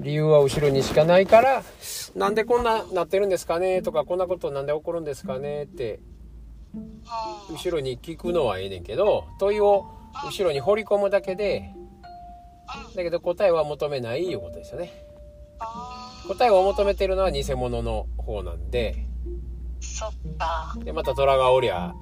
[0.00, 1.62] 理由は後ろにしかないから
[2.16, 6.00] なんでこんななってるんですかねとかこんなことなんで起こるんですかねって
[7.50, 9.86] 後ろに聞くのはええねんけど問いを
[10.24, 11.74] 後ろに掘り込むだけで
[12.94, 14.92] だけど答えは求めないいうことですよね。
[16.28, 19.06] 答えを求めてるのは偽物の方なんで
[19.80, 20.76] そっか。
[20.78, 21.92] でまた虎がおりゃ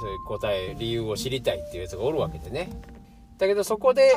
[0.00, 2.70] そういう答え理由を知りたいっていうやつがおるわけでね。
[3.38, 4.12] だけどそこで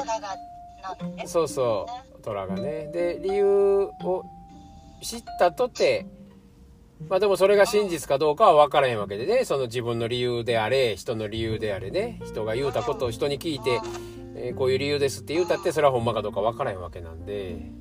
[0.99, 1.27] なんでね。
[1.27, 1.85] そうそ
[2.19, 2.89] う虎がね。
[2.93, 4.23] で理由を
[5.01, 6.07] 知ったとて
[7.09, 9.45] まあでもそれが真実かどうかは分からへんわけでね。
[9.45, 12.19] その自分の理由であれ人の理由であれね。
[12.25, 13.81] 人が言うたことを人に聞いて、
[14.35, 17.71] えーこういう理由ですって言うたってそれはほんまかどうか分からへんわけなんで。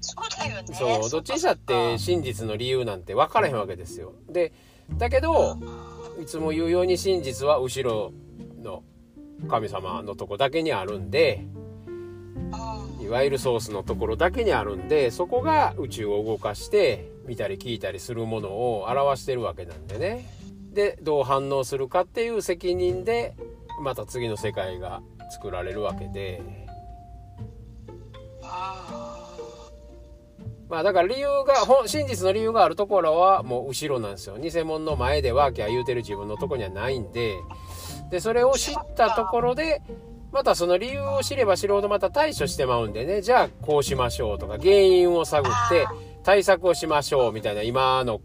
[0.00, 0.74] そうだよね。
[0.74, 4.12] そうどっちにしたって真実の理由なんて分からへんわけですよ。
[4.28, 4.52] で
[4.98, 5.58] だけど
[6.20, 8.12] いつも言うように真実は後ろ
[8.62, 8.82] の
[9.48, 11.46] 神様のとこだけにあるんで
[13.04, 20.26] いわゆるソースのところだけにあるんでそこが宇宙を動かして見たり聞いたりするものを表してるわけなんでね。
[20.72, 23.36] でどう反応するかっていう責任で
[23.82, 26.42] また次の世界が作られるわけで。
[30.68, 34.38] まあだから理由がほん真実の理由があるところはもう後ろなんですよ。
[34.38, 37.36] 偽物の前でワーキャー言うてる自分のとこにはないんで。
[38.10, 39.82] でそれを知ったところで
[40.34, 43.22] またその理由を知れば知るほどまた対処してまうんでね。
[43.22, 45.86] じゃあこうしましょうとか原因を探って
[46.24, 48.20] 対策をしましょうみたいな今の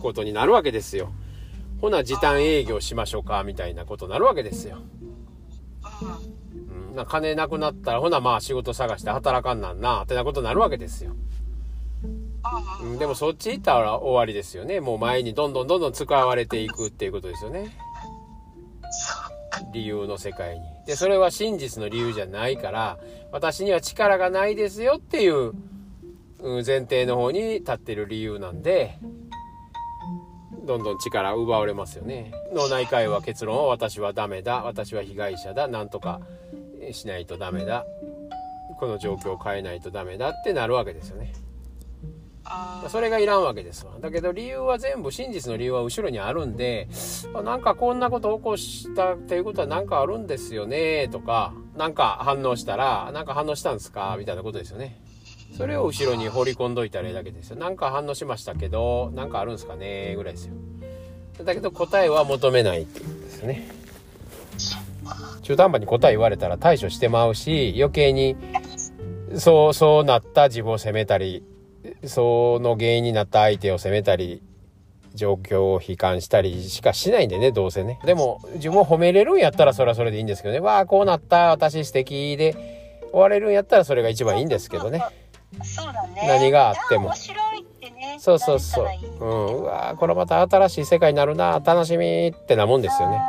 [0.00, 1.12] ことになるわけですよ。
[1.82, 4.78] ほな時短営業しましょうかみたいなことになるわけですよ、
[6.88, 11.14] うん、な金なくなったらほなまあ仕事探して働かんなんなってなことになるわけですよ。
[12.82, 12.98] うん。
[12.98, 14.80] でもそっち行ったら終わりですよね。
[14.80, 17.76] もう前にどんどんどんどん使われていくっていうことですよね。
[19.72, 20.66] 理由の世界に。
[20.86, 22.98] でそれは真実の理由じゃないから
[23.32, 25.52] 私には力がないですよっていう
[26.64, 28.98] 前提の方に立ってる理由なんで
[30.66, 32.32] どんどん力奪われますよね。
[32.52, 34.64] 脳内会話結論は私はダメだ。
[34.64, 35.68] 私は被害者だ。
[35.68, 36.20] なんとか
[36.90, 37.86] しないとダメだ。
[38.78, 41.32] この状況を変えないとダメだってなるわけですよね。
[42.88, 43.92] それがいらんわけですわ。
[44.00, 46.88] だけど理由は全部真実の理由は後ろにあるんで
[47.44, 55.00] なんかこんなこと起こしたっていうことは何かあるんですよねとかなんか反応したらなんか反応したんですかみたいなことですよね。
[55.56, 57.56] それを後ろに放り込んどいたらいいだけですよ。
[57.56, 60.54] なんか反応しましたけどなんかあるんですかねぐらいですよ。
[61.44, 63.68] だけど答えは求めないっていうんですよね。
[65.42, 68.36] 中途半端に答え言われたら対処してまうし余計に
[69.36, 71.44] そうそうなった自分を責めたり
[72.04, 74.42] その原因になった相手を責めたり
[75.14, 77.98] 状況を悲観したりしかしないんでねどうせね。
[78.04, 80.60] でも自分を褒めれるんやったらそれはそれでいいんですけどね。
[80.60, 81.50] わあこうなった。
[81.50, 82.76] 私素敵で。
[83.12, 85.02] 終われるんやったらそれが一番いいんですけどね。
[85.62, 86.22] そうだね。
[86.26, 87.12] 何があっても。
[88.18, 88.86] そうそうそう。
[89.20, 89.46] うん。
[89.62, 91.62] うわーこれまた新しい世界になるな。
[91.64, 93.20] 楽しみってなもんですよね。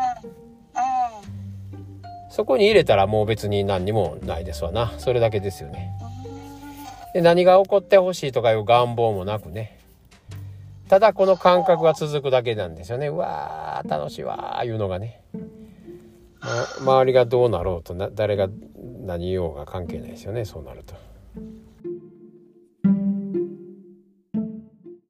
[1.72, 2.32] うん。
[2.32, 4.94] そこに入れたらもう別に何にもないですわな。
[4.98, 5.92] それだけですよね
[7.18, 9.80] で何が起こってほしいとかいう願望もなくね。
[10.88, 13.08] ただこの感覚が続くだけなんですよね。
[13.08, 15.24] うわー楽しいわーいうのがね、
[16.80, 18.50] 周りがどうなろうと誰が
[19.04, 20.94] 何言おうが関係ないですよねそうなると。